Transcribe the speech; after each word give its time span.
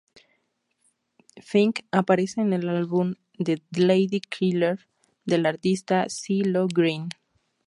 Finck 1.43 1.81
aparece 1.91 2.41
en 2.41 2.53
el 2.53 2.67
álbum 2.69 3.13
The 3.37 3.61
lady 3.77 4.19
Killer 4.19 4.87
del 5.25 5.45
artista 5.45 6.07
Cee-lo 6.09 6.65
Green. 6.67 7.09